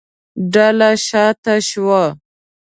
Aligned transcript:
ډله 0.53 0.89
شا 1.05 1.25
ته 1.43 1.53
شوه. 1.69 2.03